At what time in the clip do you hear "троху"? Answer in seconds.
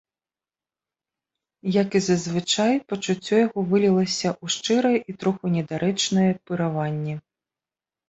5.23-5.45